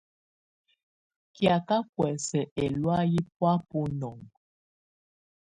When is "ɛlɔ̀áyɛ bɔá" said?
2.63-3.53